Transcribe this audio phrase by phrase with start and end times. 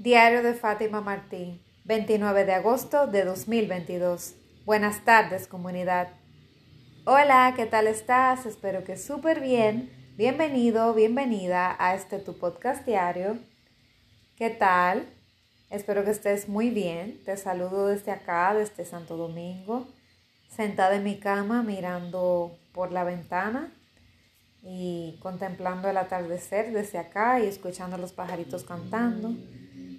[0.00, 4.34] Diario de Fátima Martín, 29 de agosto de 2022.
[4.64, 6.08] Buenas tardes, comunidad.
[7.04, 8.46] Hola, ¿qué tal estás?
[8.46, 9.92] Espero que súper bien.
[10.16, 13.36] Bienvenido, bienvenida a este tu podcast diario.
[14.36, 15.04] ¿Qué tal?
[15.68, 17.22] Espero que estés muy bien.
[17.26, 19.86] Te saludo desde acá, desde Santo Domingo,
[20.48, 23.70] sentada en mi cama mirando por la ventana
[24.62, 29.34] y contemplando el atardecer desde acá y escuchando a los pajaritos cantando.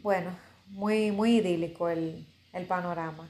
[0.03, 0.35] Bueno,
[0.69, 2.25] muy, muy idílico el,
[2.67, 3.29] panorama.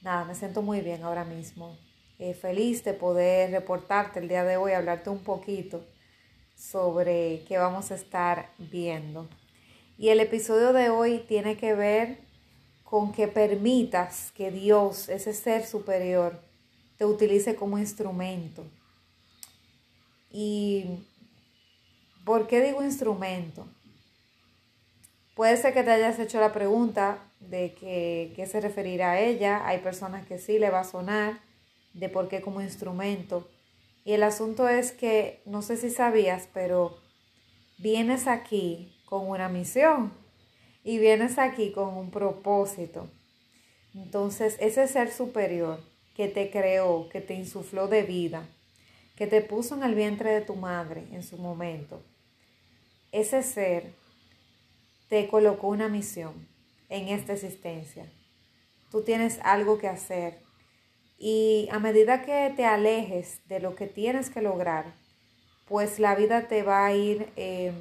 [0.00, 1.76] Nada, me siento muy bien ahora mismo.
[2.18, 5.84] Eh, feliz de poder reportarte el día de hoy, hablarte un poquito
[6.56, 9.28] sobre qué vamos a estar viendo.
[9.98, 12.20] Y el episodio de hoy tiene que ver
[12.82, 16.40] con que permitas que Dios, ese ser superior,
[16.96, 18.64] te utilice como instrumento.
[20.30, 21.04] ¿Y
[22.24, 23.68] por qué digo instrumento?
[25.38, 29.64] Puede ser que te hayas hecho la pregunta de que, qué se referirá a ella.
[29.68, 31.38] Hay personas que sí le va a sonar
[31.94, 33.48] de por qué como instrumento.
[34.04, 36.98] Y el asunto es que, no sé si sabías, pero
[37.78, 40.12] vienes aquí con una misión
[40.82, 43.08] y vienes aquí con un propósito.
[43.94, 45.78] Entonces, ese ser superior
[46.16, 48.44] que te creó, que te insufló de vida,
[49.14, 52.02] que te puso en el vientre de tu madre en su momento,
[53.12, 53.92] ese ser
[55.08, 56.46] te colocó una misión
[56.88, 58.10] en esta existencia.
[58.90, 60.38] Tú tienes algo que hacer.
[61.18, 64.94] Y a medida que te alejes de lo que tienes que lograr,
[65.66, 67.74] pues la vida te va a ir em,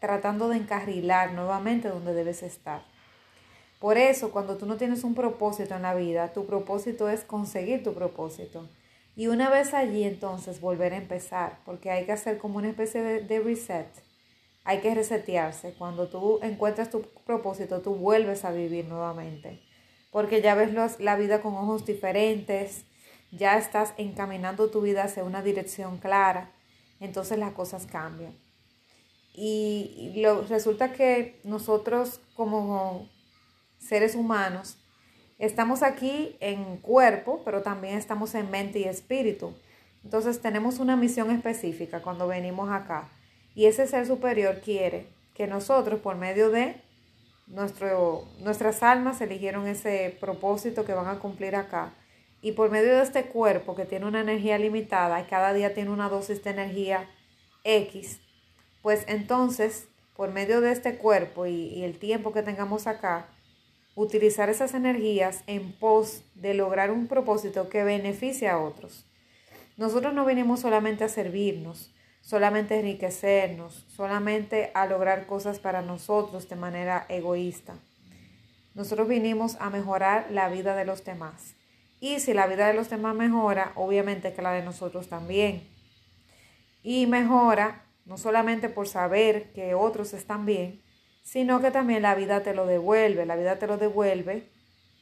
[0.00, 2.82] tratando de encarrilar nuevamente donde debes estar.
[3.78, 7.84] Por eso, cuando tú no tienes un propósito en la vida, tu propósito es conseguir
[7.84, 8.68] tu propósito.
[9.14, 13.02] Y una vez allí, entonces, volver a empezar, porque hay que hacer como una especie
[13.02, 13.88] de reset
[14.68, 15.72] hay que resetearse.
[15.72, 19.62] Cuando tú encuentras tu propósito, tú vuelves a vivir nuevamente.
[20.12, 22.84] Porque ya ves la vida con ojos diferentes,
[23.30, 26.52] ya estás encaminando tu vida hacia una dirección clara,
[27.00, 28.36] entonces las cosas cambian.
[29.32, 33.08] Y, lo, resulta que nosotros como
[33.78, 34.76] seres humanos
[35.38, 39.54] estamos aquí en cuerpo, pero también estamos en mente y espíritu.
[40.04, 43.08] Entonces tenemos una misión específica cuando venimos acá.
[43.58, 46.76] Y ese ser superior quiere que nosotros, por medio de
[47.48, 51.92] nuestro, nuestras almas, eligieron ese propósito que van a cumplir acá.
[52.40, 55.90] Y por medio de este cuerpo que tiene una energía limitada y cada día tiene
[55.90, 57.10] una dosis de energía
[57.64, 58.20] X,
[58.80, 63.26] pues entonces, por medio de este cuerpo y, y el tiempo que tengamos acá,
[63.96, 69.04] utilizar esas energías en pos de lograr un propósito que beneficie a otros.
[69.76, 71.92] Nosotros no venimos solamente a servirnos,
[72.28, 77.78] solamente enriquecernos, solamente a lograr cosas para nosotros de manera egoísta.
[78.74, 81.54] Nosotros vinimos a mejorar la vida de los demás.
[82.00, 85.66] Y si la vida de los demás mejora, obviamente que la de nosotros también.
[86.82, 90.82] Y mejora no solamente por saber que otros están bien,
[91.22, 93.24] sino que también la vida te lo devuelve.
[93.24, 94.50] La vida te lo devuelve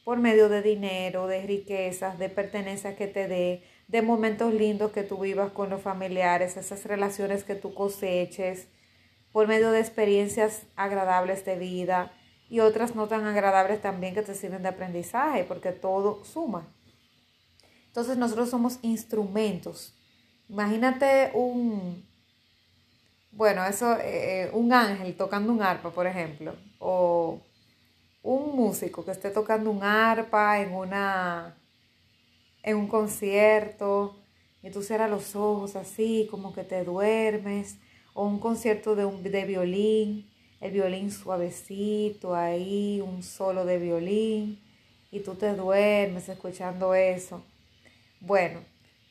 [0.05, 5.03] por medio de dinero, de riquezas, de pertenencias que te dé, de momentos lindos que
[5.03, 8.67] tú vivas con los familiares, esas relaciones que tú coseches,
[9.31, 12.11] por medio de experiencias agradables de vida
[12.49, 16.67] y otras no tan agradables también que te sirven de aprendizaje, porque todo suma.
[17.87, 19.93] Entonces nosotros somos instrumentos.
[20.49, 22.05] Imagínate un,
[23.31, 27.41] bueno, eso, eh, eh, un ángel tocando un arpa, por ejemplo, o
[28.23, 31.55] un músico que esté tocando un arpa en una
[32.67, 34.17] en un concierto
[34.61, 37.77] y tú cierras los ojos así, como que te duermes,
[38.13, 40.29] o un concierto de, un, de violín,
[40.59, 44.59] el violín suavecito ahí, un solo de violín,
[45.11, 47.41] y tú te duermes escuchando eso.
[48.19, 48.59] Bueno,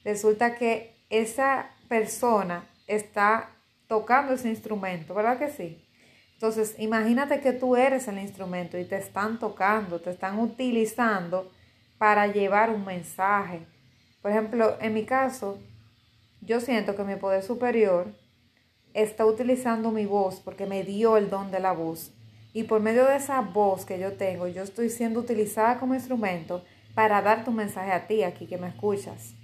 [0.04, 3.48] resulta que esa persona está
[3.88, 5.82] tocando ese instrumento, ¿verdad que sí?
[6.34, 11.50] Entonces, imagínate que tú eres el instrumento y te están tocando, te están utilizando
[11.98, 13.66] para llevar un mensaje.
[14.22, 15.58] Por ejemplo, en mi caso,
[16.40, 18.14] yo siento que mi poder superior
[18.94, 22.12] está utilizando mi voz porque me dio el don de la voz.
[22.52, 26.64] Y por medio de esa voz que yo tengo, yo estoy siendo utilizada como instrumento
[26.94, 29.34] para dar tu mensaje a ti aquí que me escuchas.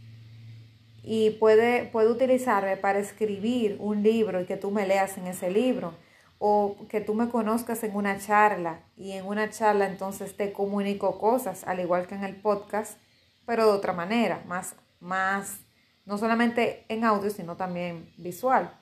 [1.03, 5.51] Y puede, puede utilizarme para escribir un libro y que tú me leas en ese
[5.51, 5.95] libro
[6.45, 11.17] o que tú me conozcas en una charla y en una charla entonces te comunico
[11.21, 12.99] cosas, al igual que en el podcast,
[13.47, 15.61] pero de otra manera, más, más,
[16.05, 18.77] no solamente en audio, sino también visual.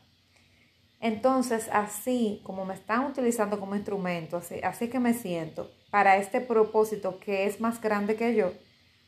[1.01, 6.41] Entonces, así como me están utilizando como instrumento, así, así que me siento para este
[6.41, 8.55] propósito que es más grande que yo,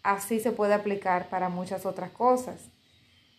[0.02, 2.60] así se puede aplicar para muchas otras cosas.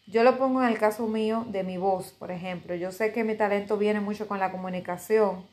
[0.06, 2.76] Yo lo pongo en el caso mío de mi voz, por ejemplo.
[2.76, 5.46] Yo sé que mi talento viene mucho con la comunicación,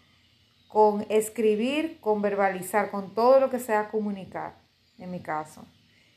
[0.69, 4.55] con escribir, con verbalizar, con todo lo que sea comunicar,
[4.99, 5.65] en mi caso.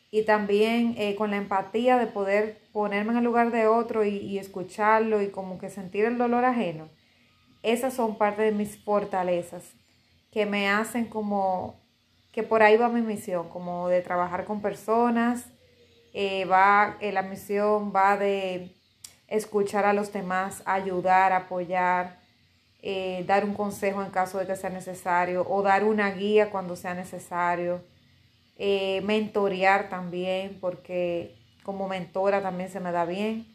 [0.10, 4.18] Y también eh, con la empatía de poder ponerme en el lugar de otro y,
[4.18, 6.90] y escucharlo y como que sentir el dolor ajeno.
[7.62, 9.64] Esas son parte de mis fortalezas
[10.32, 11.80] que me hacen como
[12.32, 15.53] que por ahí va mi misión, como de trabajar con personas,
[16.14, 18.72] eh, va, eh, la misión va de
[19.28, 22.20] escuchar a los demás, ayudar, apoyar,
[22.82, 26.76] eh, dar un consejo en caso de que sea necesario o dar una guía cuando
[26.76, 27.82] sea necesario,
[29.04, 33.48] mentorear también, porque como mentora también se me da bien.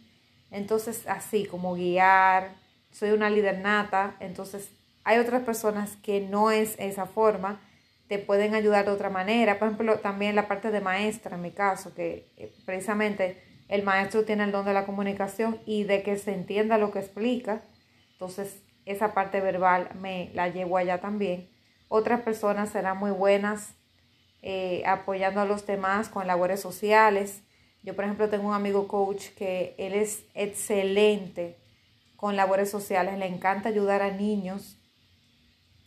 [0.51, 2.51] Entonces, así como guiar,
[2.91, 4.71] soy una líder nata, entonces
[5.05, 7.61] hay otras personas que no es esa forma,
[8.09, 9.59] te pueden ayudar de otra manera.
[9.59, 14.25] Por ejemplo, también la parte de maestra, en mi caso, que eh, precisamente el maestro
[14.25, 17.63] tiene el don de la comunicación y de que se entienda lo que explica.
[18.13, 21.51] Entonces, esa parte verbal me la llevo allá también.
[21.89, 23.75] Otras personas serán muy buenas
[24.41, 27.43] eh, apoyando a los demás con labores sociales.
[27.83, 31.57] Yo, por ejemplo, tengo un amigo coach que él es excelente
[32.17, 34.77] con labores sociales, le encanta ayudar a niños.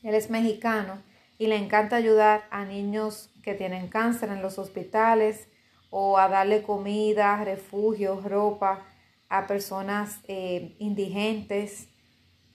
[0.03, 1.01] Él es mexicano
[1.41, 5.47] y le encanta ayudar a niños que tienen cáncer en los hospitales
[5.89, 8.85] o a darle comida, refugio, ropa
[9.27, 11.87] a personas eh, indigentes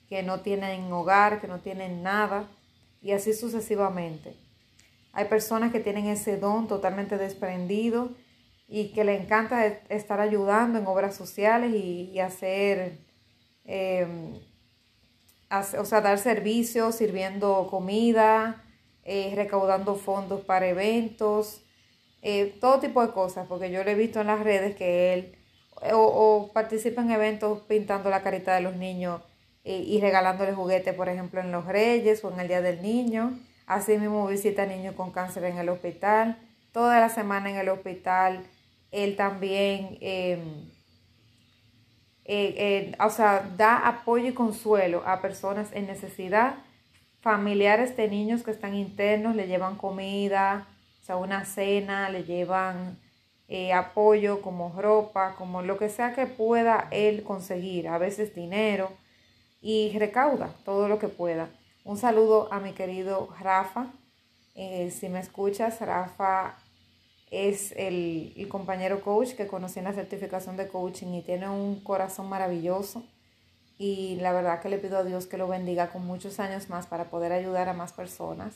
[0.08, 2.48] que no tienen hogar, que no tienen nada
[3.02, 4.36] y así sucesivamente.
[5.12, 8.10] Hay personas que tienen ese don totalmente desprendido
[8.68, 13.00] y que le encanta estar ayudando en obras sociales y, hacer,
[13.64, 14.34] em,
[15.76, 18.62] o sea, dar servicios, sirviendo comida,
[19.08, 21.62] eh, recaudando fondos para eventos,
[22.22, 25.36] eh, todo tipo de cosas, porque yo lo he visto en las redes que él
[25.92, 29.22] o, participa en eventos pintando la carita de los niños
[29.62, 33.38] eh, y regalándoles juguetes, por ejemplo, en los Reyes o en el Día del Niño.
[33.66, 36.36] Así mismo visita a niños con cáncer en el hospital.
[36.72, 38.44] Toda la semana en el hospital.
[38.90, 40.68] Él también, em,
[42.98, 46.56] o sea, da apoyo y consuelo a personas en necesidad
[47.26, 50.68] familiares de niños que están internos le llevan comida,
[51.02, 53.00] o sea, una cena, le llevan
[53.48, 58.92] eh, apoyo como ropa, como lo que sea que pueda él conseguir, a veces dinero,
[59.60, 61.50] y recauda todo lo que pueda.
[61.82, 63.88] Un saludo a mi querido Rafa.
[64.54, 66.54] Eh, si me escuchas, Rafa
[67.32, 71.80] es el, el compañero coach que conocí en la certificación de coaching y tiene un
[71.82, 73.02] corazón maravilloso
[73.78, 76.86] y la verdad que le pido a Dios que lo bendiga con muchos años más
[76.86, 78.54] para poder ayudar a más personas.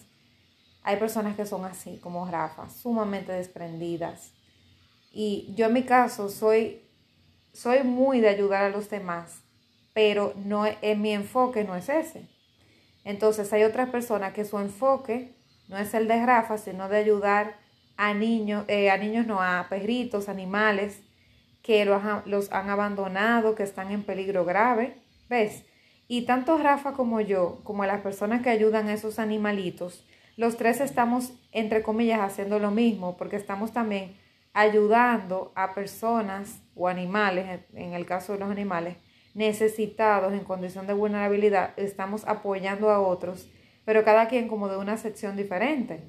[0.82, 4.32] Hay personas que son así, como Rafa, sumamente desprendidas.
[5.12, 6.82] Y yo en mi caso soy,
[7.52, 9.42] soy muy de ayudar a los demás,
[9.92, 12.26] pero no, en mi enfoque no es ese.
[13.04, 15.34] Entonces hay otras personas que su enfoque
[15.68, 17.58] no es el de Rafa, sino de ayudar
[17.98, 21.02] a niños, eh, a niños no, a perritos, animales
[21.62, 24.96] que los, los han abandonado, que están en peligro grave
[25.30, 25.64] ¿Ves?
[26.08, 30.04] Y tanto Rafa como yo, como las personas que ayudan a esos animalitos,
[30.36, 34.16] los tres estamos, entre comillas, haciendo lo mismo, porque estamos también
[34.54, 38.96] ayudando a personas o animales, en el caso de los animales,
[39.34, 43.48] necesitados en condición de vulnerabilidad, estamos apoyando a otros,
[43.84, 46.02] pero cada quien como de una sección diferente.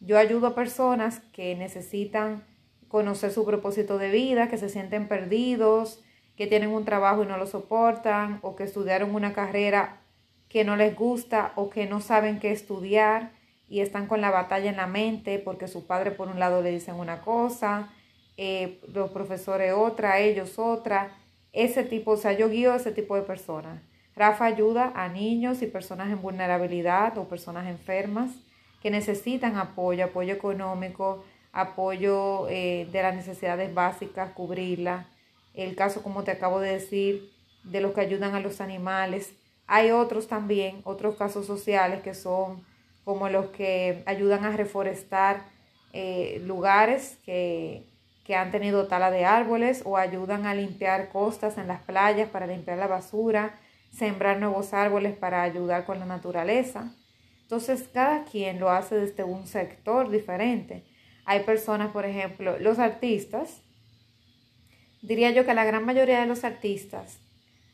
[0.00, 2.42] Yo ayudo a personas que necesitan
[2.88, 6.03] conocer su propósito de vida, que se sienten perdidos,
[6.36, 10.00] que tienen un trabajo y no lo soportan, o que estudiaron una carrera
[10.48, 13.32] que no les gusta o que no saben qué estudiar
[13.68, 16.70] y están con la batalla en la mente porque su padre por un lado le
[16.70, 17.90] dicen una cosa,
[18.36, 21.16] eh, los profesores otra, ellos otra,
[21.52, 23.80] ese tipo, o sea, yo guío a ese tipo de personas.
[24.16, 28.30] Rafa ayuda a niños y personas en vulnerabilidad o personas enfermas
[28.80, 35.06] que necesitan apoyo, apoyo económico, apoyo eh, de las necesidades básicas, cubrirlas
[35.54, 37.32] el caso, como te acabo de decir,
[37.62, 39.34] de los que ayudan a los animales.
[39.66, 42.64] Hay otros también, otros casos sociales que son
[43.04, 45.44] como los que ayudan a reforestar
[45.92, 47.86] eh, lugares que,
[48.24, 52.46] que han tenido tala de árboles o ayudan a limpiar costas en las playas para
[52.46, 53.54] limpiar la basura,
[53.90, 56.94] sembrar nuevos árboles para ayudar con la naturaleza.
[57.42, 60.84] Entonces, cada quien lo hace desde un sector diferente.
[61.26, 63.62] Hay personas, por ejemplo, los artistas,
[65.04, 67.18] diría yo que la gran mayoría de los artistas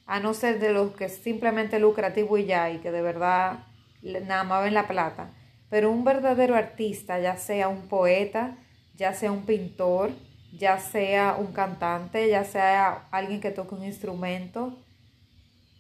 [0.07, 3.61] a no ser de los que es simplemente lucrativo y ya, y que de verdad
[4.03, 5.31] nada más ven la plata.
[5.69, 8.59] Pero un verdadero artista, ya sea un poeta,
[8.97, 10.11] ya sea un pintor,
[10.53, 14.77] ya sea un cantante, ya sea alguien que toque un instrumento,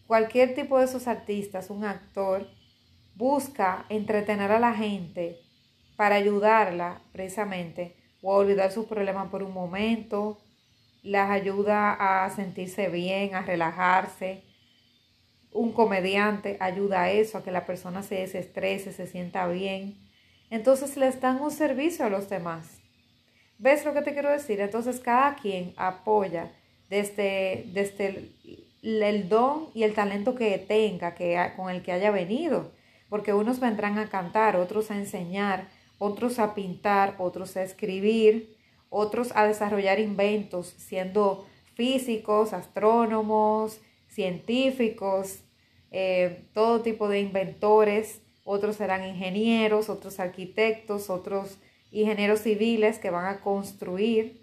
[0.07, 2.47] cualquier tipo de esos artistas, un actor,
[3.16, 5.40] busca entretener a la gente
[5.97, 10.38] para ayudarla precisamente o a olvidar sus problemas por un momento,
[11.02, 14.42] las ayuda a sentirse bien, a relajarse.
[15.52, 19.97] Un comediante ayuda a eso, a que la persona se desestrese, se sienta bien.
[20.50, 22.80] Entonces les dan un servicio a los demás.
[23.59, 24.61] ¿Ves lo que te quiero decir?
[24.61, 26.50] Entonces cada quien apoya
[26.88, 28.30] desde, desde
[28.83, 32.73] el, don y el talento que tenga, que, con el que haya venido.
[33.09, 38.57] Porque unos vendrán a cantar, otros a enseñar, otros a pintar, otros a escribir,
[38.90, 45.40] otros a desarrollar inventos, siendo físicos, astrónomos, científicos,
[45.90, 51.59] eh, todo tipo de inventores, otros serán ingenieros, otros arquitectos, otros
[51.90, 54.40] ingenieros civiles que van a construir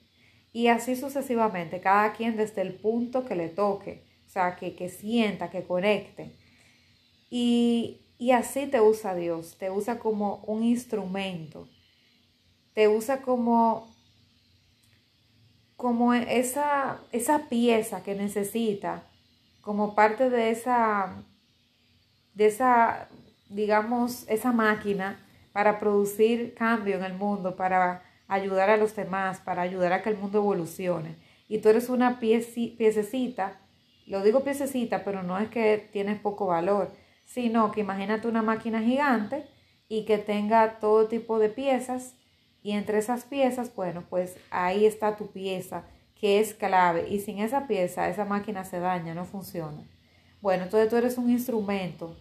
[0.58, 4.90] y así sucesivamente, cada quien desde el punto que le toque, o sea, que, que
[4.90, 6.36] sienta, que conecte.
[7.30, 11.68] Y, y así te usa Dios, te usa como un instrumento,
[12.74, 13.96] te usa como,
[15.78, 19.04] como esa, esa pieza que necesita,
[19.62, 21.24] como parte de esa,
[22.34, 23.08] de esa,
[23.50, 29.62] digamos, esa máquina para producir cambio en el mundo, para ayudar a los demás, para
[29.62, 31.16] ayudar a que el mundo evolucione.
[31.48, 33.60] Y tú eres una piececita,
[34.08, 36.92] lo digo piececita, pero no es que tienes poco valor,
[37.26, 39.46] sino que imagínate una máquina gigante
[39.88, 42.16] y que tenga todo tipo de piezas
[42.62, 45.84] y entre esas piezas, bueno, pues ahí está tu pieza
[46.16, 49.84] que es clave y sin esa pieza esa máquina se daña, no funciona.
[50.42, 52.16] Bueno, entonces tú eres un instrumento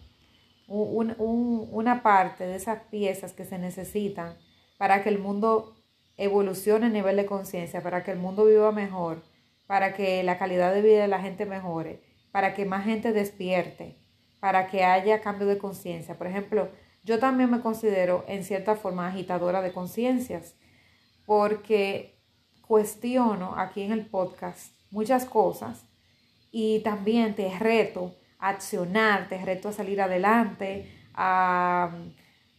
[0.67, 4.35] una parte de esas piezas que se necesitan
[4.77, 5.75] para que el mundo
[6.17, 9.23] evolucione a nivel de conciencia, para que el mundo viva mejor,
[9.65, 12.01] para que la calidad de vida de la gente mejore,
[12.31, 13.97] para que más gente despierte,
[14.39, 16.17] para que haya cambio de conciencia.
[16.17, 16.69] Por ejemplo,
[17.07, 20.55] yo también me considero en cierta forma agitadora de conciencias,
[21.25, 22.19] porque
[22.67, 25.85] cuestiono aquí en el podcast muchas cosas
[26.51, 31.91] y también te reto accionar, te reto a salir adelante, a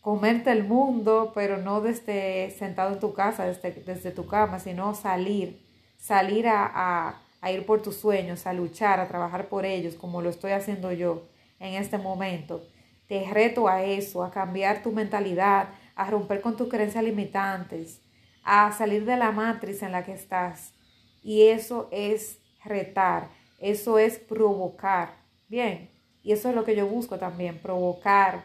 [0.00, 4.94] comerte el mundo, pero no desde sentado en tu casa, desde, desde tu cama, sino
[4.94, 5.62] salir,
[5.98, 10.30] salir a, a, ir por tus sueños, a luchar, a trabajar por ellos, como lo
[10.30, 11.28] estoy haciendo yo
[11.60, 12.62] en este momento.
[13.08, 18.00] Te reto a eso, a cambiar tu mentalidad, a romper con tus creencias limitantes,
[18.44, 20.74] a salir de la matriz en la que estás.
[21.22, 25.16] Y eso es retar, eso es provocar.
[25.48, 25.90] Bien,
[26.22, 28.44] y eso es lo que yo busco también, provocar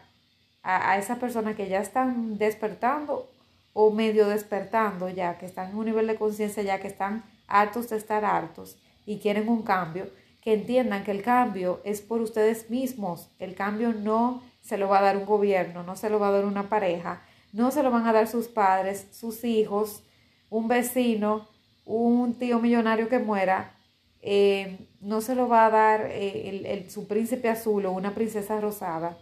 [0.64, 3.30] a, a esas personas que ya están despertando
[3.74, 7.90] o medio despertando ya, que están en un nivel de conciencia ya, que están hartos
[7.90, 10.10] de estar hartos y quieren un cambio,
[10.42, 13.30] que entiendan que el cambio es por ustedes mismos.
[13.40, 16.32] El cambio no se lo va a dar un gobierno, no se lo va a
[16.32, 20.04] dar una pareja, no se lo van a dar sus padres, sus hijos,
[20.50, 21.48] un vecino,
[21.86, 23.76] un tío millonario que muera,
[24.22, 28.60] eh, no se lo va a dar eh, el, su príncipe azul o una princesa
[28.62, 29.18] rosada,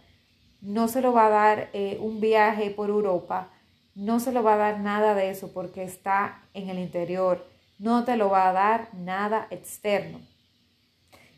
[0.60, 3.50] no se lo va a dar eh, un viaje por Europa,
[3.96, 7.44] no se lo va a dar nada de eso porque está en el interior,
[7.80, 10.20] no te lo va a dar nada externo.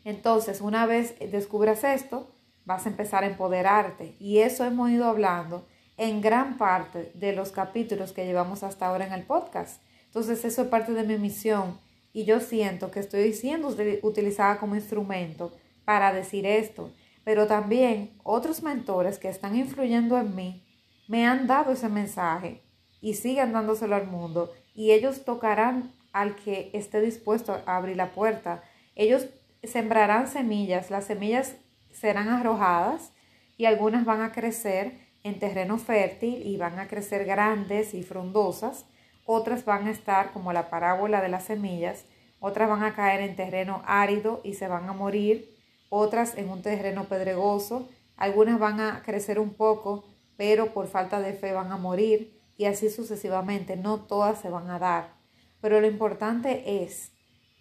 [0.05, 2.34] Entonces, una vez descubras esto,
[2.65, 5.67] vas a empezar a empoderarte y eso hemos ido hablando
[5.97, 9.81] en gran parte de los capítulos que llevamos hasta ahora en el podcast.
[10.07, 11.79] Entonces, eso es parte de mi misión
[12.13, 15.53] y yo siento que estoy siendo utilizada como instrumento
[15.85, 16.91] para decir esto.
[17.25, 20.63] Pero también otros mentores que están influyendo en mí
[21.09, 22.63] me han dado ese mensaje
[23.01, 28.13] y siguen dándoselo al mundo y ellos tocarán al que esté dispuesto a abrir la
[28.13, 28.63] puerta.
[28.95, 29.27] Ellos
[29.63, 31.57] sembrarán semillas, las semillas
[31.95, 33.13] serán arrojadas
[33.57, 38.85] y algunas van a crecer en terreno fértil y van a crecer grandes y frondosas.
[39.25, 42.05] Otras van a estar como la parábola de las semillas,
[42.41, 45.57] otras van a caer en terreno árido y se van a morir,
[45.89, 50.05] otras en un terreno pedregoso, algunas van a crecer un poco,
[50.37, 54.71] pero por falta de fe van a morir y así sucesivamente, no todas se van
[54.71, 55.15] a dar.
[55.61, 57.13] Pero lo importante es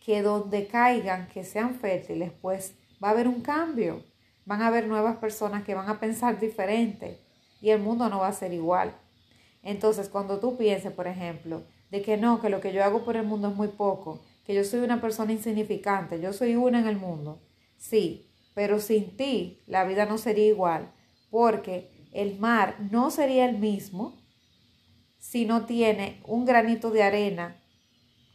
[0.04, 4.04] que donde caigan, que sean fértiles, pues va a haber un cambio,
[4.46, 7.20] van a haber nuevas personas que van a pensar diferente
[7.62, 8.96] y el mundo no va a ser igual.
[9.62, 13.16] Entonces, cuando tú pienses, por ejemplo, de que no, que lo que yo hago por
[13.16, 16.88] el mundo es muy poco, que yo soy una persona insignificante, yo soy una en
[16.88, 17.42] el mundo,
[17.78, 20.92] sí, pero sin ti la vida no sería igual,
[21.30, 24.22] porque el mar no sería el mismo
[25.18, 27.56] si no tiene un granito de arena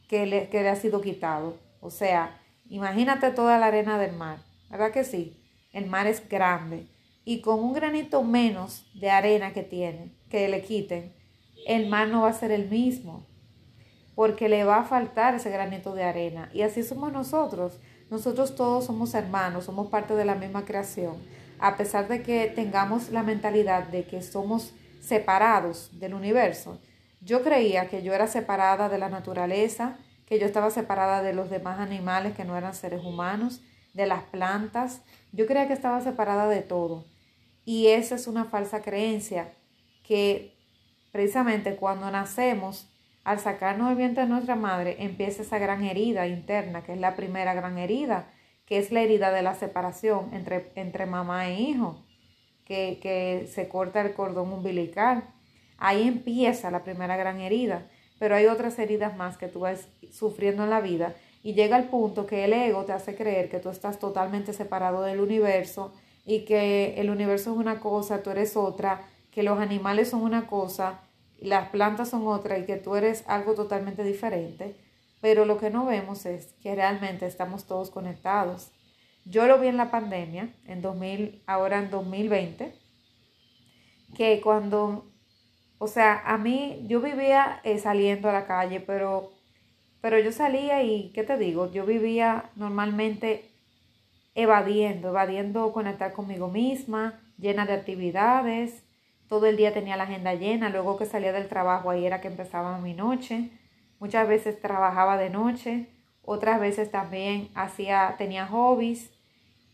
[0.09, 1.59] que le, que le ha sido quitado.
[1.81, 5.38] O sea, imagínate toda la arena del mar, ¿verdad que sí?
[5.79, 6.87] El mar es grande
[7.25, 11.13] y con un granito menos de arena que tiene, que le quiten,
[11.67, 13.27] el mar no va a ser el mismo,
[14.15, 16.51] porque le va a faltar ese granito de arena.
[16.53, 17.79] Y así somos nosotros.
[18.11, 21.17] Nosotros todos somos hermanos, somos parte de la misma creación.
[21.61, 26.81] A pesar de que tengamos la mentalidad de que somos separados del universo,
[27.21, 31.51] yo creía que yo era separada de la naturaleza, que yo estaba separada de los
[31.51, 33.61] demás animales que no eran seres humanos,
[33.95, 35.03] de las plantas.
[35.33, 37.05] Yo creía que estaba separada de todo.
[37.65, 39.53] Y esa es una falsa creencia
[40.03, 40.57] que
[41.13, 42.89] precisamente cuando nacemos,
[43.25, 47.15] al sacarnos el vientre de nuestra madre, empieza esa gran herida interna, que es la
[47.15, 48.31] primera gran herida,
[48.65, 52.05] que es la herida de la separación entre, entre mamá e hijo,
[52.65, 55.25] que, que se corta el cordón umbilical.
[55.77, 57.87] Ahí empieza la primera gran herida,
[58.19, 61.89] pero hay otras heridas más que tú vas sufriendo en la vida y llega el
[61.89, 65.93] punto que el ego te hace creer que tú estás totalmente separado del universo
[66.25, 70.47] y que el universo es una cosa, tú eres otra, que los animales son una
[70.47, 71.01] cosa,
[71.39, 74.77] las plantas son otra y que tú eres algo totalmente diferente.
[75.21, 78.73] Pero lo que no vemos es que realmente estamos todos conectados.
[79.25, 82.75] Yo lo vi en la pandemia, en 2000, ahora en 2020,
[84.17, 85.11] que cuando,
[85.79, 89.31] o sea, a mí yo vivía eh, saliendo a la calle, pero,
[90.01, 91.71] pero yo salía y, ¿qué te digo?
[91.73, 93.51] Yo vivía normalmente
[94.35, 98.85] evadiendo, evadiendo conectar conmigo misma, llena de actividades.
[99.29, 102.29] Todo el día tenía la agenda llena, luego que salía del trabajo ahí era que
[102.29, 103.51] empezaba mi noche.
[103.99, 105.89] Muchas veces trabajaba de noche,
[106.23, 109.11] otras veces también hacía, tenía hobbies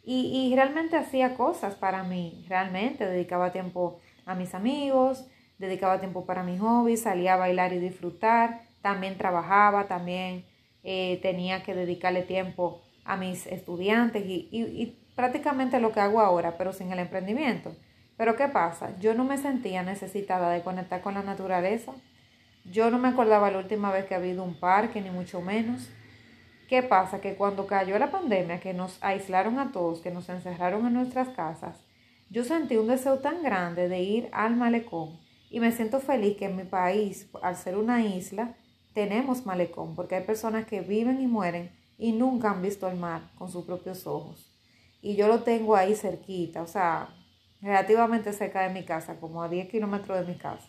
[0.03, 5.27] y, y realmente hacía cosas para mí, realmente dedicaba tiempo a mis amigos,
[5.59, 10.45] dedicaba tiempo para mis hobbies, salía a bailar y disfrutar, también trabajaba, también
[10.83, 16.75] eh, tenía que dedicarle tiempo a mis estudiantes y, prácticamente lo que hago ahora, pero
[16.75, 17.75] sin el emprendimiento.
[18.19, 18.95] Pero ¿qué pasa?
[19.01, 21.93] Yo no me sentía necesitada de conectar con la naturaleza.
[22.71, 25.89] Yo no me acordaba la última vez que ha habido un parque, ni mucho menos.
[26.69, 27.23] ¿Qué pasa?
[27.23, 31.29] Que cuando cayó la pandemia, que nos aislaron a todos, que nos encerraron en nuestras
[31.29, 31.83] casas,
[32.29, 35.19] yo sentí un deseo tan grande de ir al malecón
[35.49, 38.57] y me siento feliz que en mi país, al ser una isla,
[38.95, 43.31] tenemos malecón, porque hay personas que viven y mueren y nunca han visto el mar
[43.37, 44.51] con sus propios ojos.
[45.03, 47.09] Y yo lo tengo ahí cerquita, o sea,
[47.61, 50.67] relativamente cerca de mi casa, como a 10 kilómetros de mi casa.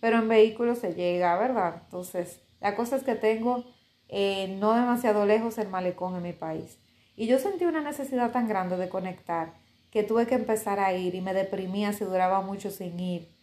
[0.00, 1.82] Pero en vehículo se llega, ¿verdad?
[1.84, 3.64] Entonces, la cosa es que tengo
[4.08, 6.78] eh, no demasiado lejos el malecón en mi país.
[7.16, 9.54] Y yo sentí una necesidad tan grande de conectar
[9.90, 13.33] que tuve que empezar a ir y me deprimía si duraba mucho sin ir,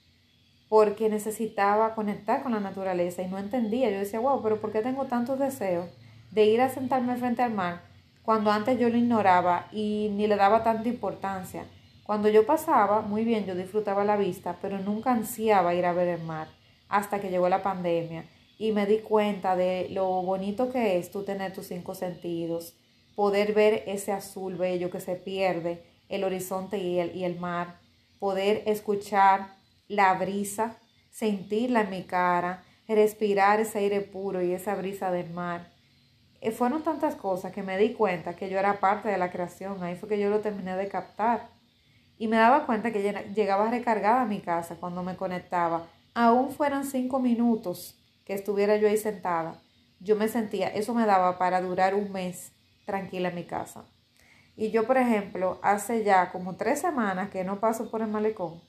[0.71, 3.91] porque necesitaba conectar con la naturaleza y no entendía.
[3.91, 5.89] Yo decía, wow, pero ¿por qué tengo tantos deseos?
[6.31, 7.81] de ir a sentarme frente al mar
[8.23, 11.65] cuando antes yo lo ignoraba y ni le daba tanta importancia.
[12.03, 16.07] Cuando yo pasaba, muy bien, yo disfrutaba la vista, pero nunca ansiaba ir a ver
[16.07, 16.47] el mar
[16.87, 18.25] hasta que llegó la pandemia
[18.57, 22.75] y me di cuenta de lo bonito que es tú tener tus cinco sentidos,
[23.15, 27.79] poder ver ese azul bello que se pierde, el horizonte y el, y el mar,
[28.19, 29.60] poder escuchar
[29.91, 30.77] la brisa,
[31.09, 35.71] sentirla en mi cara, respirar ese aire puro y esa brisa del mar
[36.41, 39.81] eh, fueron tantas cosas que me di cuenta que yo era parte de la creación.
[39.83, 41.49] Ahí fue que yo lo terminé de captar.
[42.17, 45.87] Y me daba cuenta que llegaba recargada a mi casa cuando me conectaba.
[46.15, 49.55] Aún fueran cinco minutos que estuviera yo ahí sentada.
[49.99, 52.51] Yo me sentía, eso me daba para durar un mes
[52.85, 53.85] tranquila en mi casa.
[54.55, 58.61] Y yo, por ejemplo, hace ya como tres semanas que no paso por el malecón,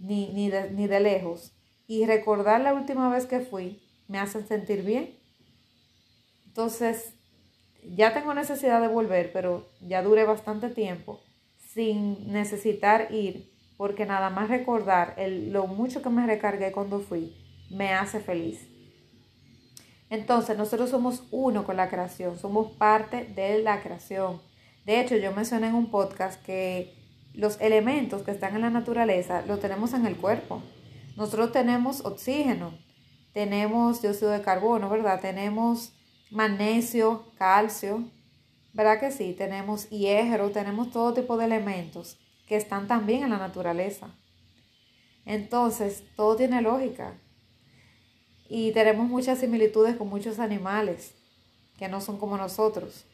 [0.00, 1.52] ni, ni, de, ni de lejos.
[1.86, 5.20] Y recordar la última vez que fui me hace sentir bien
[6.50, 7.14] entonces,
[7.84, 11.20] ya tengo necesidad de volver, pero ya duré bastante tiempo
[11.72, 17.36] sin necesitar ir, porque nada más recordar el, lo mucho que me recargué cuando fui
[17.70, 18.66] me hace feliz.
[20.10, 24.42] Entonces, nosotros somos uno con la creación, somos parte de la creación.
[24.84, 26.99] De hecho, yo mencioné en un podcast que
[27.34, 30.62] los elementos que están en la naturaleza los tenemos en el cuerpo.
[31.16, 32.72] Nosotros tenemos oxígeno,
[33.32, 35.20] tenemos dióxido de carbono, ¿verdad?
[35.20, 35.92] Tenemos
[36.30, 38.04] magnesio, calcio,
[38.72, 39.34] ¿verdad que sí?
[39.36, 44.14] Tenemos hierro, tenemos todo tipo de elementos que están también en la naturaleza.
[45.24, 47.14] Entonces, todo tiene lógica.
[48.48, 51.14] Y tenemos muchas similitudes con muchos animales
[51.78, 53.06] que no son como nosotros.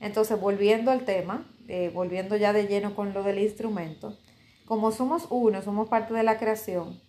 [0.00, 4.16] Entonces, volviendo al tema, eh, volviendo ya de lleno con lo del instrumento,
[4.64, 7.00] como somos uno, somos parte de la creación,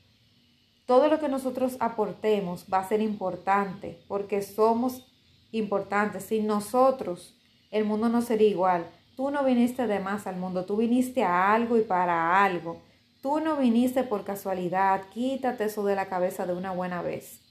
[0.86, 5.06] todo lo que nosotros aportemos va a ser importante porque somos
[5.52, 6.23] importantes.
[6.23, 7.38] Sin nosotros,
[7.71, 8.88] el mundo no sería igual.
[9.17, 12.82] Tú no viniste de más al mundo, tú viniste a algo y para algo.
[13.21, 17.41] Tú no viniste por casualidad, quítate eso de la cabeza de una buena vez.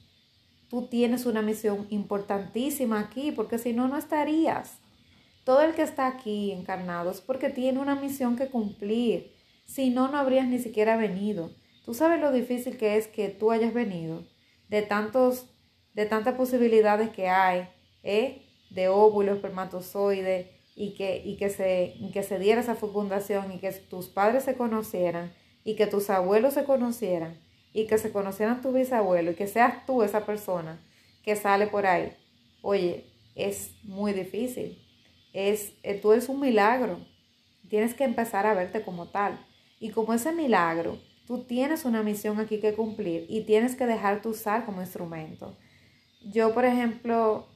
[0.70, 4.78] Tú tienes una misión importantísima aquí porque si no, no estarías.
[5.46, 9.32] Todo el que está aquí encarnado es porque tiene una misión que cumplir.
[9.64, 11.52] Si no, no habrías ni siquiera venido.
[11.84, 14.24] Tú sabes lo difícil que es que tú hayas venido,
[14.68, 15.46] de tantos,
[15.94, 17.68] de tantas posibilidades que hay,
[18.02, 18.42] ¿eh?
[18.70, 23.70] de óvulo, espermatozoide, y que, y que, se, que se diera esa fecundación y que
[23.70, 25.32] tus padres se conocieran
[25.62, 27.38] y que tus abuelos se conocieran
[27.72, 30.84] y que se conocieran tu bisabuelo y que seas tú esa persona
[31.22, 32.12] que sale por ahí.
[32.62, 33.04] Oye,
[33.36, 34.82] es muy difícil.
[35.36, 36.98] Es, eh, tú eres un milagro.
[37.68, 39.38] Tienes que empezar a verte como tal.
[39.80, 44.28] Y como ese milagro, Tú tienes una misión aquí que cumplir y tienes que dejarte
[44.28, 45.56] usar como instrumento.
[46.22, 47.48] Yo, por ejemplo,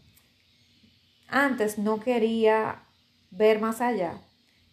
[1.29, 2.83] antes no quería
[3.31, 4.21] ver más allá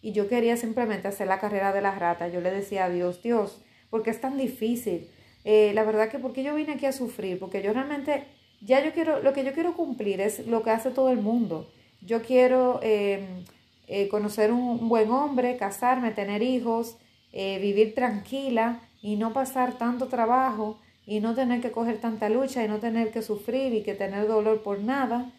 [0.02, 2.28] y yo quería simplemente hacer la carrera de la rata.
[2.28, 5.12] Yo le decía a Dios, Dios, ¿por qué es tan difícil?
[5.44, 8.24] Eh, la verdad que porque yo vine aquí a sufrir, porque yo realmente,
[8.62, 11.72] ya yo quiero, lo que yo quiero cumplir es lo que hace todo el mundo.
[12.02, 13.44] Yo quiero em,
[13.88, 16.98] eh, conocer un, buen hombre, casarme, tener hijos,
[17.32, 22.64] eh, vivir tranquila y no pasar tanto trabajo y no tener que coger tanta lucha
[22.64, 25.32] y no tener que sufrir y que tener dolor por nada.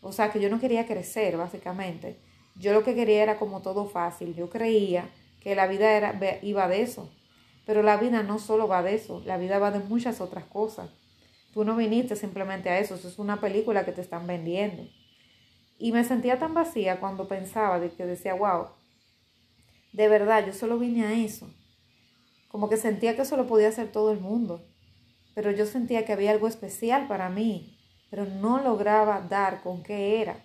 [0.00, 2.16] O sea, que yo no quería crecer, básicamente.
[2.56, 4.34] Yo lo que quería era como todo fácil.
[4.34, 5.08] Yo creía
[5.40, 7.10] que la vida era, iba de eso.
[7.66, 10.90] Pero la vida no solo va de eso, la vida va de muchas otras cosas.
[11.52, 14.84] Tú no viniste simplemente a eso, eso es una película que te están vendiendo.
[15.82, 18.66] Y me sentía tan vacía cuando pensaba de que decía, wow,
[19.94, 21.48] de verdad, yo solo vine a eso.
[22.48, 24.62] Como que sentía que eso lo podía hacer todo el mundo.
[25.34, 27.78] Pero yo sentía que había algo especial para mí,
[28.10, 30.44] pero no lograba dar con qué era.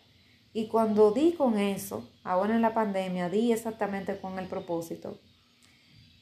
[0.54, 5.20] Y cuando di con eso, ahora en la pandemia, di exactamente con el propósito,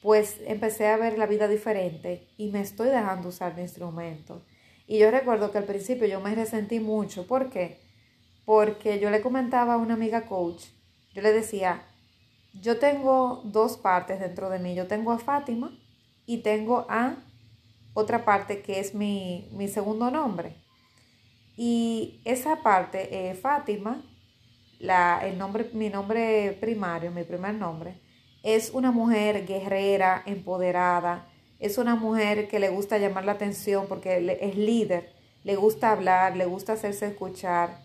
[0.02, 4.42] pues empecé a ver la vida diferente y me estoy dejando usar mi instrumento.
[4.88, 7.28] Y yo recuerdo que al principio yo me resentí mucho.
[7.28, 7.83] ¿Por qué?
[8.46, 10.66] Porque yo le comentaba a una amiga coach,
[11.14, 11.84] yo le decía,
[12.54, 14.76] yo tengo dos partes dentro de mí.
[14.76, 15.72] Yo tengo a Fátima
[16.26, 17.16] y tengo a
[17.94, 20.56] otra parte que es mi, segundo nombre.
[21.56, 24.04] Y esa parte, eh, Fátima,
[24.80, 28.02] la, el nombre, mi nombre primario, mi primer nombre,
[28.42, 31.30] es una mujer guerrera, empoderada,
[31.60, 36.36] es una mujer que le gusta llamar la atención porque es líder, le gusta hablar,
[36.36, 37.80] le gusta hacerse escuchar,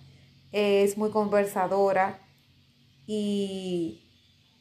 [0.52, 2.18] es muy conversadora
[3.06, 4.08] y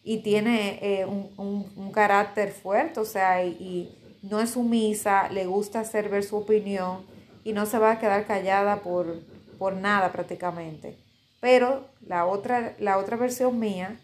[0.08, 6.08] y tiene eh, un, carácter fuerte, o sea, y, no es sumisa, le gusta hacer
[6.08, 7.06] ver su opinión
[7.44, 9.22] y no se va a quedar callada por,
[9.60, 10.98] por nada prácticamente.
[11.42, 14.00] Pero la otra, la otra versión mía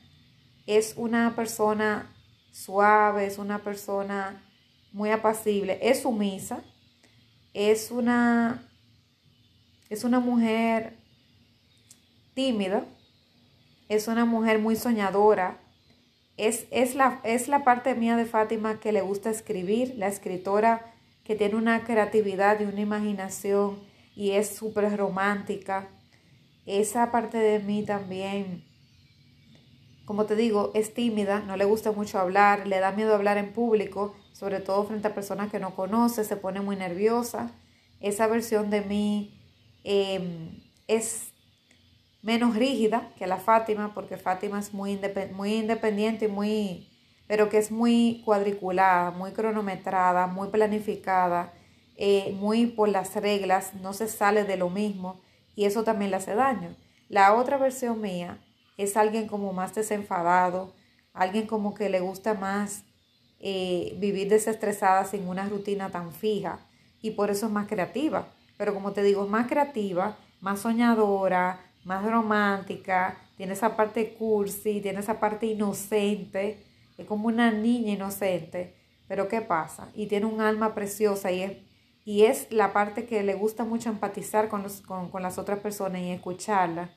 [0.67, 2.13] es una persona
[2.51, 4.43] suave, es una persona
[4.91, 6.65] muy apacible, es sumisa,
[7.53, 8.69] es una,
[9.89, 10.97] es una mujer
[12.33, 12.85] tímida,
[13.89, 15.59] es una mujer muy soñadora,
[16.37, 20.93] es, es, la, es la parte mía de Fátima que le gusta escribir, la escritora
[21.23, 23.79] que tiene una creatividad y una imaginación
[24.15, 25.87] y es súper romántica.
[26.65, 28.63] Esa parte de mí también,
[30.05, 33.53] como te digo, es tímida, no le gusta mucho hablar, le da miedo hablar en
[33.53, 37.51] público, sobre todo frente a personas que no conoce, se pone muy nerviosa.
[37.99, 39.39] Esa versión de mí
[39.83, 41.32] em, es
[42.23, 46.89] menos rígida que la Fátima, porque Fátima es muy, independiente y muy,
[47.27, 51.53] pero que es muy cuadriculada, muy cronometrada, muy planificada,
[51.97, 55.21] eh, muy por las reglas, no se sale de lo mismo
[55.55, 56.75] y eso también le hace daño.
[57.09, 58.39] La otra versión mía
[58.77, 60.73] es alguien como más desenfadado,
[61.13, 62.85] alguien como que le gusta más
[63.39, 66.59] eh, vivir desestresada sin una rutina tan fija
[67.01, 68.29] y por eso es más creativa.
[68.57, 74.81] Pero como te digo, es más creativa, más soñadora, más romántica, tiene esa parte cursi,
[74.81, 76.63] tiene esa parte inocente,
[76.97, 78.75] es como una niña inocente,
[79.07, 79.89] pero ¿qué pasa?
[79.93, 81.57] Y tiene un alma preciosa y es,
[82.05, 86.01] y es la parte que le gusta mucho empatizar con, los, con, las otras personas
[86.01, 86.89] y escucharla.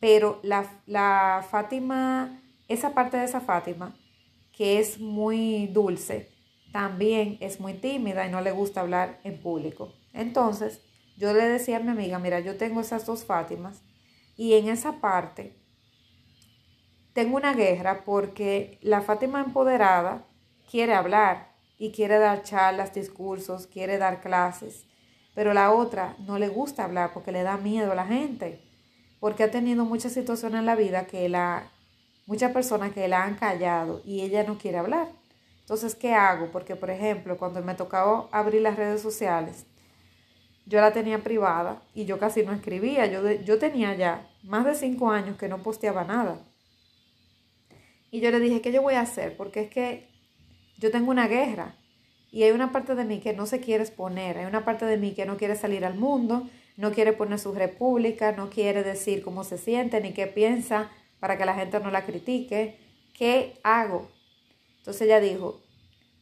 [0.00, 3.96] Pero la, la Fátima, esa parte de esa Fátima,
[4.52, 6.30] que es muy dulce,
[6.72, 9.92] también es muy tímida y no le gusta hablar en público.
[10.12, 10.80] Entonces,
[11.16, 13.82] yo le decía a mi amiga, mira, yo tengo esas dos Fátimas
[14.36, 15.56] y en esa parte
[17.12, 20.26] tengo una guerra porque la Fátima empoderada
[20.70, 24.84] quiere hablar y quiere dar charlas, discursos, quiere dar clases,
[25.34, 28.62] pero la otra no le gusta hablar porque le da miedo a la gente,
[29.20, 31.70] porque ha tenido muchas situaciones en la vida que la,
[32.26, 35.08] muchas personas que la han callado y ella no quiere hablar.
[35.60, 36.50] Entonces, ¿qué hago?
[36.52, 39.66] Porque, por ejemplo, cuando me tocaba abrir las redes sociales,
[40.66, 43.06] yo la tenía privada y yo casi no escribía.
[43.06, 46.44] Yo, yo tenía ya más de cinco años que no posteaba nada.
[48.10, 49.36] Y yo le dije, ¿qué yo voy a hacer?
[49.36, 50.08] Porque es que
[50.78, 51.76] yo tengo una guerra
[52.32, 54.96] y hay una parte de mí que no se quiere exponer, hay una parte de
[54.96, 59.22] mí que no quiere salir al mundo, no quiere poner su república, no quiere decir
[59.22, 62.78] cómo se siente ni qué piensa para que la gente no la critique.
[63.14, 64.08] ¿Qué hago?
[64.78, 65.60] Entonces ella dijo,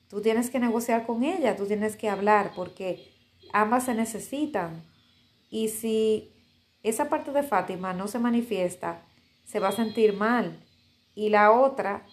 [0.09, 3.14] tú tienes que negociar con ella, tú tienes que hablar porque
[3.55, 4.85] ambas se necesitan.
[5.49, 6.35] Y si
[6.83, 9.03] esa parte de Fátima no se manifiesta,
[9.45, 10.61] se va a sentir mal.
[11.15, 12.05] Y la otra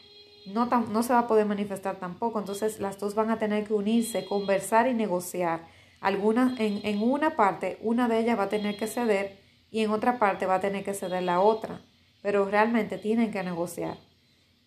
[0.45, 2.39] no, no se va a poder manifestar tampoco.
[2.39, 5.67] Entonces las dos van a tener que unirse, conversar y negociar.
[5.99, 9.39] Alguna, en, en una parte, una de ellas va a tener que ceder
[9.71, 11.81] y en otra parte va a tener que ceder la otra.
[12.21, 13.97] Pero realmente tienen que negociar.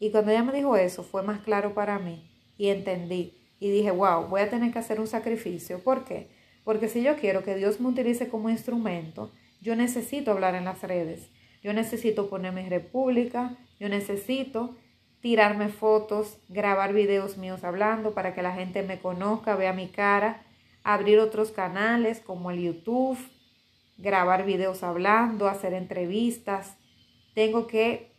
[0.01, 3.39] Y cuando ella me dijo eso, fue más claro para mí y entendí.
[3.61, 5.79] Y dije, wow, voy a tener que hacer un sacrificio.
[5.79, 6.34] ¿Por qué?
[6.65, 10.83] Porque si yo quiero que Dios me utilice como instrumento, yo necesito hablar en las
[10.83, 11.31] redes.
[11.63, 13.57] Yo necesito ponerme en república.
[13.79, 14.75] Yo necesito
[15.21, 20.43] tirarme fotos, grabar videos míos hablando para que la gente me conozca, vea mi cara,
[20.83, 23.19] abrir otros canales como el YouTube,
[23.97, 26.77] grabar videos hablando, hacer entrevistas.
[27.35, 28.13] Tengo que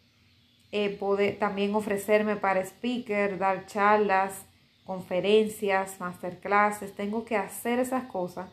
[0.71, 4.45] eh, poder también ofrecerme para speaker, dar charlas,
[4.85, 6.95] conferencias, masterclasses.
[6.95, 8.47] Tengo que hacer esas cosas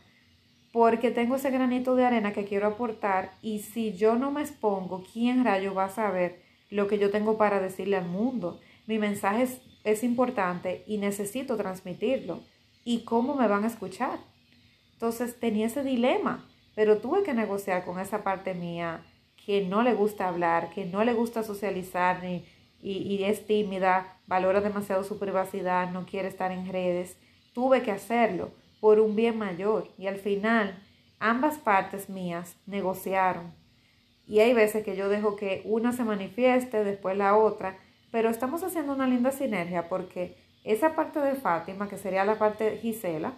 [0.72, 5.04] porque tengo ese granito de arena que quiero aportar y si yo no me expongo,
[5.12, 6.42] ¿quién rayo va a saber?
[6.72, 8.58] lo que yo tengo para decirle al mundo.
[8.86, 9.46] Mi mensaje
[9.84, 12.40] es, importante y necesito transmitirlo.
[12.82, 14.18] ¿Y cómo me van a escuchar?
[14.94, 19.04] Entonces tenía ese dilema, pero tuve que negociar con esa parte mía
[19.44, 22.42] que no le gusta hablar, que no le gusta socializar ni,
[22.82, 27.16] y, y es tímida, valora demasiado su privacidad, no quiere estar en redes.
[27.54, 30.82] Tuve que hacerlo por un bien mayor y al final
[31.18, 33.62] ambas partes mías negociaron
[34.26, 37.76] y hay veces que yo dejo que una se manifieste, después la otra,
[38.10, 42.64] pero estamos haciendo una linda sinergia porque esa parte de Fátima, que sería la parte
[42.64, 43.34] de Gisela,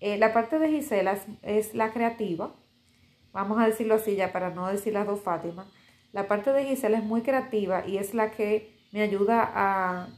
[0.00, 2.54] eh, la parte de Gisela es, la creativa,
[3.32, 5.66] vamos a decirlo así ya para no decir las dos Fátima,
[6.12, 10.08] la parte de Gisela es muy creativa y es la que me ayuda a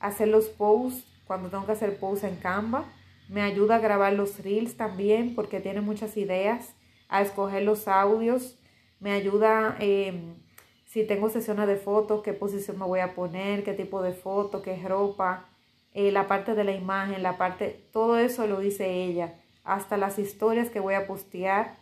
[0.00, 2.84] hacer los posts cuando tengo que hacer posts en Canva,
[3.28, 6.74] me ayuda a grabar los reels también porque tiene muchas ideas,
[7.08, 8.58] a escoger los audios,
[9.00, 10.34] me ayuda em,
[10.86, 14.62] si tengo sesiones de fotos, qué posición me voy a poner, qué tipo de foto,
[14.62, 15.46] qué ropa,
[15.92, 20.18] eh, la parte de la imagen, la parte, todo eso lo dice ella, hasta las
[20.18, 21.76] historias que voy a postear,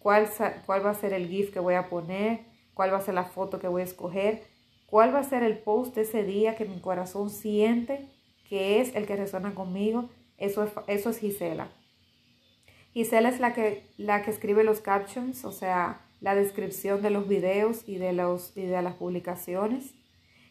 [0.00, 0.28] cuál,
[0.66, 2.40] cuál va a ser el GIF que voy a poner,
[2.74, 4.42] cuál va a ser la foto que voy a escoger,
[4.90, 8.08] cuál va a ser el post de ese día que mi corazón siente
[8.50, 11.70] que es el que resuena conmigo, eso es, eso es Gisela.
[12.92, 17.28] Gisela es la que, la que escribe los captions, o sea, la descripción de los
[17.28, 19.94] videos y de, los, y de las publicaciones.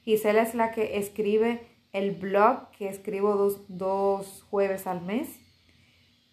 [0.05, 5.27] Gisela es la que escribe el blog que escribo dos, dos jueves al mes.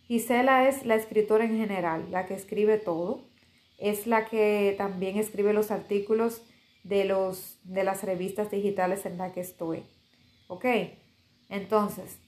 [0.04, 3.24] Gisela es la escritora en general, la que escribe todo.
[3.76, 6.42] Es la que también escribe los artículos
[6.88, 9.84] de, los, de las revistas digitales en las que estoy.
[10.48, 10.64] ¿Ok?
[11.48, 12.18] Entonces,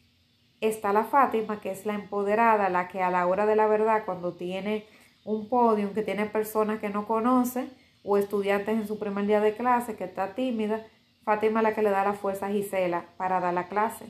[0.60, 4.02] está la Fátima, que es la empoderada, la que a la hora de la verdad,
[4.04, 4.84] cuando tiene
[5.24, 7.68] un podium que tiene personas que no conoce
[8.02, 10.84] o estudiantes en su primer día de clase que está tímida,
[11.24, 14.06] Fátima es la que le da la fuerza a Gisela para dar la clase.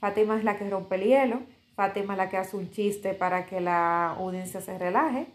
[0.00, 1.40] Fátima es la que rompe el hielo,
[1.74, 5.26] Fátima es la que hace un chiste para que la audiencia se relaje,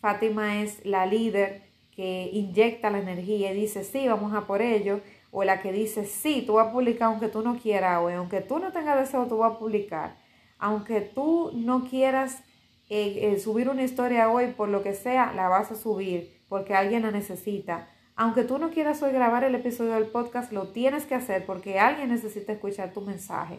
[0.00, 1.62] Fátima es la líder
[1.94, 6.04] que inyecta la energía y dice, sí, vamos a por ello, o la que dice,
[6.04, 9.26] sí, tú vas a publicar aunque tú no quieras, o aunque tú no tengas deseo,
[9.26, 10.16] tú vas a publicar,
[10.58, 12.42] aunque tú no quieras
[12.88, 16.74] eh, eh, subir una historia hoy, por lo que sea, la vas a subir porque
[16.74, 17.88] alguien la necesita.
[18.16, 21.80] Aunque tú no quieras hoy grabar el episodio del podcast, lo tienes que hacer porque
[21.80, 23.58] alguien necesita escuchar tu mensaje.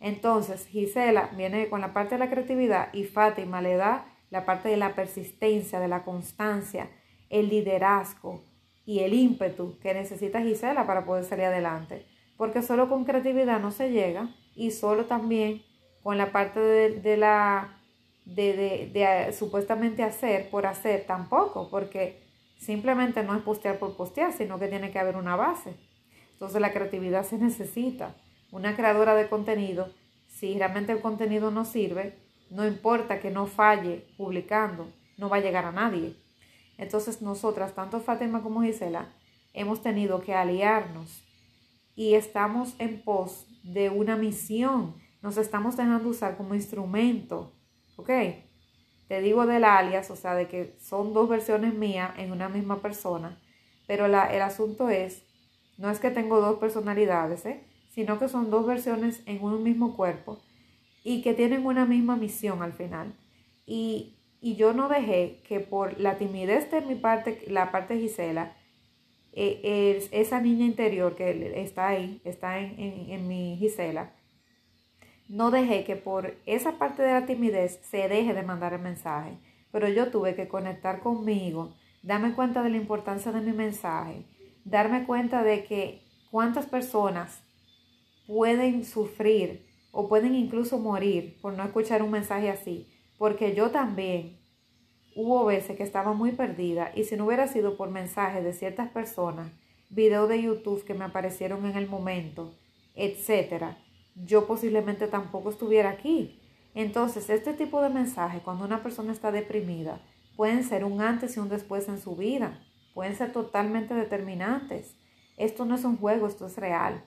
[0.00, 4.70] Entonces, Gisela viene con la parte de la creatividad y Fátima le da la parte
[4.70, 6.88] de la persistencia, de la constancia,
[7.30, 8.44] el liderazgo
[8.84, 12.04] y el ímpetu que necesita Gisela para poder salir adelante.
[12.36, 15.62] Porque solo con creatividad no se llega y solo también
[16.02, 17.80] con la parte de la
[18.24, 22.22] de, eh, supuestamente hacer por hacer tampoco, porque
[22.58, 25.74] simplemente no es postear por postear, sino que tiene que haber una base.
[26.32, 28.14] Entonces la creatividad se necesita.
[28.50, 29.92] Una creadora de contenido,
[30.28, 32.18] si realmente el contenido no sirve,
[32.50, 34.88] no importa que no falle publicando,
[35.18, 36.14] no va a llegar a nadie.
[36.80, 39.06] Entonces nosotras, tanto Fátima como Gisela,
[39.52, 41.22] hemos tenido que aliarnos
[41.94, 44.94] y estamos en pos de una misión.
[45.20, 47.52] Nos estamos dejando usar como instrumento.
[47.96, 48.08] ¿Ok?
[49.08, 52.80] Te digo del alias, o sea, de que son dos versiones mías en una misma
[52.80, 53.38] persona.
[53.86, 55.22] Pero el asunto es,
[55.76, 57.62] no es que tengo dos personalidades, ¿eh?
[57.90, 60.40] sino que son dos versiones en un mismo cuerpo
[61.04, 63.12] y que tienen una misma misión al final.
[63.66, 68.56] Y, yo no dejé que por la timidez de mi parte, la parte de Gisela,
[69.32, 74.12] eh, esa niña interior que está ahí, está en, en mi Gisela,
[75.28, 79.38] no dejé que por esa parte de la timidez se deje de mandar el mensaje.
[79.70, 84.24] Pero yo tuve que conectar conmigo, darme cuenta de la importancia de mi mensaje,
[84.64, 87.42] darme cuenta de que cuántas personas
[88.26, 92.88] pueden sufrir o pueden incluso morir por no escuchar un mensaje así,
[93.20, 94.40] porque yo también
[95.14, 98.88] hubo veces que estaba muy perdida y si no hubiera sido por mensajes de ciertas
[98.88, 99.52] personas,
[99.90, 102.54] videos de YouTube que me aparecieron en el momento,
[102.94, 103.76] etcétera,
[104.14, 106.40] yo posiblemente tampoco estuviera aquí.
[106.74, 110.00] Entonces, este tipo de mensajes, cuando una persona está deprimida,
[110.34, 114.96] pueden ser un antes y un después en su vida, pueden ser totalmente determinantes.
[115.36, 117.04] Esto no es un juego, esto es real.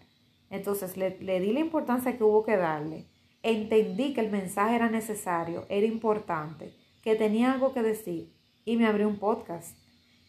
[0.52, 3.08] Entonces le, di la importancia que hubo que darle.
[3.43, 8.88] Entendí que el mensaje era necesario, era importante, que tenía algo que decir y me
[8.88, 9.77] abrí un podcast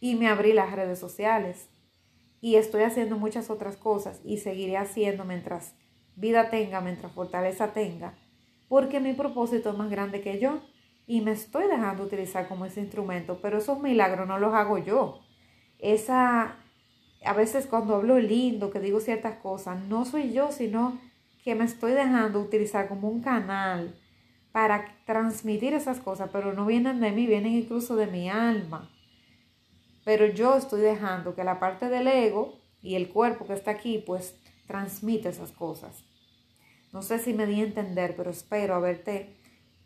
[0.01, 1.71] y me abrí las redes sociales
[2.41, 5.77] y estoy haciendo muchas otras cosas y seguiré haciendo mientras
[6.17, 8.19] vida tenga, mientras fortaleza tenga,
[8.69, 10.61] porque mi propósito es más grande que yo
[11.07, 15.21] y me estoy dejando utilizar como ese instrumento, pero esos milagros no los hago yo.
[15.79, 16.57] Esa
[17.25, 20.99] a veces cuando hablo lindo, que digo ciertas cosas, no soy yo, sino
[21.45, 23.95] que me estoy dejando utilizar como un canal
[24.51, 28.91] para transmitir esas cosas, pero no vienen de mí, vienen incluso de mi alma.
[30.05, 34.03] Pero yo estoy dejando que la parte del ego y el cuerpo que está aquí,
[34.07, 36.05] pues transmite esas cosas.
[36.93, 39.37] No sé si me di a entender, pero espero haberte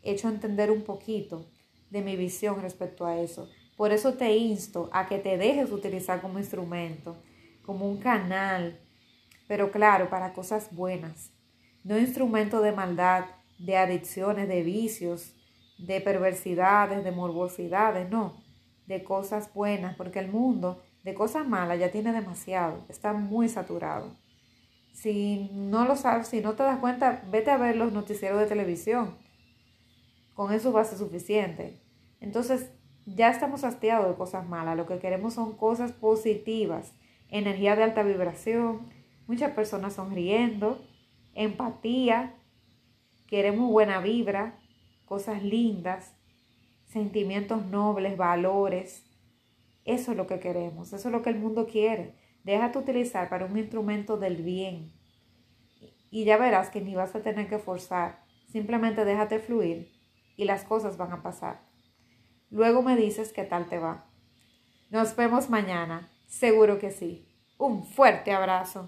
[0.03, 1.51] hecho entender un poquito
[1.91, 3.49] de mi visión respecto a eso.
[3.77, 7.17] Por eso te insto a que te dejes utilizar como instrumento,
[7.63, 8.79] como un canal,
[9.49, 11.33] pero claro, para cosas buenas,
[11.85, 13.25] no instrumento de maldad,
[13.59, 15.35] de adicciones, de vicios,
[15.79, 18.43] de perversidades, de morbosidades, no,
[18.87, 24.17] de cosas buenas, porque el mundo de cosas malas ya tiene demasiado, está muy saturado.
[24.93, 28.47] Si no lo sabes, si no te das cuenta, vete a ver los noticieros de
[28.47, 29.17] televisión.
[30.35, 31.81] Con eso va a ser suficiente.
[32.21, 32.71] Entonces,
[33.07, 34.77] ya estamos hastiados de cosas malas.
[34.77, 36.93] Lo que queremos son cosas positivas
[37.31, 38.89] energía de alta vibración,
[39.27, 40.81] muchas personas sonriendo,
[41.39, 42.35] empatía,
[43.29, 44.59] queremos buena vibra,
[45.05, 46.15] cosas lindas,
[46.85, 49.05] sentimientos nobles, valores.
[49.85, 52.15] Eso es lo que queremos, eso es lo que el mundo quiere.
[52.43, 54.93] Déjate utilizar para un instrumento del bien.
[56.11, 59.93] Y ya verás que ni vas a tener que forzar, simplemente déjate fluir
[60.37, 61.61] y las cosas van a pasar.
[62.51, 64.07] Luego me dices qué tal te va.
[64.91, 66.11] Nos vemos mañana.
[66.27, 67.29] Seguro que sí.
[67.59, 68.87] Un fuerte abrazo.